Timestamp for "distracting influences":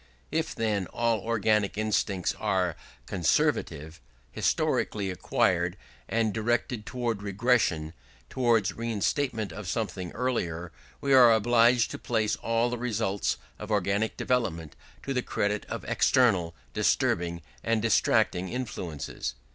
17.83-19.35